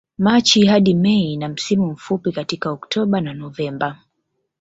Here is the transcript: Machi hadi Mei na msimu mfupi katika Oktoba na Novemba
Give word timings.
Machi 0.17 0.65
hadi 0.65 0.93
Mei 0.93 1.37
na 1.37 1.49
msimu 1.49 1.87
mfupi 1.91 2.31
katika 2.31 2.71
Oktoba 2.71 3.21
na 3.21 3.33
Novemba 3.33 3.99